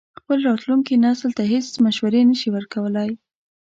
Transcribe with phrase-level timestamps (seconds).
[0.19, 3.11] خپل راتلونکي نسل ته هېڅ مشورې نه شي ورکولای.